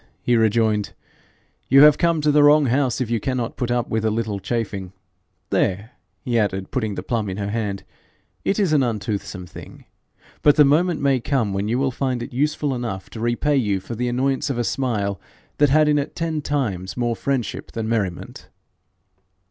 he 0.23 0.35
rejoined, 0.35 0.95
'you 1.67 1.83
have 1.83 1.95
come 1.99 2.21
to 2.21 2.31
the 2.31 2.41
wrong 2.41 2.65
house 2.65 2.99
if 2.99 3.11
you 3.11 3.19
cannot 3.19 3.55
put 3.55 3.69
up 3.69 3.87
with 3.87 4.03
a 4.03 4.09
little 4.09 4.39
chafing. 4.39 4.93
There!' 5.51 5.91
he 6.25 6.39
added, 6.39 6.71
putting 6.71 6.95
the 6.95 7.03
plum 7.03 7.29
in 7.29 7.37
her 7.37 7.51
hand, 7.51 7.83
'it 8.43 8.57
is 8.57 8.73
an 8.73 8.81
untoothsome 8.81 9.45
thing, 9.45 9.85
but 10.41 10.55
the 10.55 10.65
moment 10.65 11.01
may 11.01 11.19
come 11.19 11.53
when 11.53 11.67
you 11.67 11.77
will 11.77 11.91
find 11.91 12.23
it 12.23 12.33
useful 12.33 12.73
enough 12.73 13.11
to 13.11 13.19
repay 13.19 13.57
you 13.57 13.79
for 13.79 13.93
the 13.93 14.07
annoyance 14.07 14.49
of 14.49 14.57
a 14.57 14.63
smile 14.63 15.21
that 15.59 15.69
had 15.69 15.87
in 15.87 15.99
it 15.99 16.15
ten 16.15 16.41
times 16.41 16.97
more 16.97 17.15
friendship 17.15 17.71
than 17.73 17.87
merriment.' 17.87 18.49